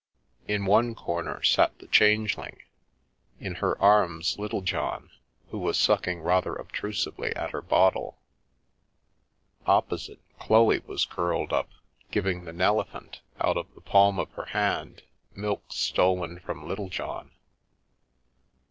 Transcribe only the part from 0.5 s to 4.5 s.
one corner sat the Changeling, in her arms,